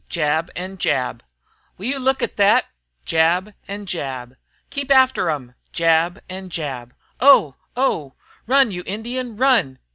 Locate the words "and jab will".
0.55-1.85